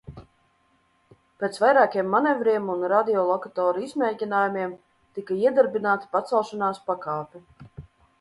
Pēc 1.41 1.57
vairākiem 1.63 2.07
manevriem 2.13 2.71
un 2.75 2.85
radiolokatora 2.93 3.83
izmēģinājumiem 3.89 4.73
tika 5.19 5.37
iedarbināta 5.51 6.11
pacelšanās 6.17 6.81
pakāpe. 6.89 7.43